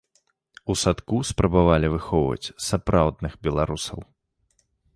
У 0.73 0.75
садку 0.83 1.19
спрабавалі 1.31 1.91
выхоўваць 1.97 2.51
сапраўдных 2.71 3.33
беларусаў. 3.49 3.99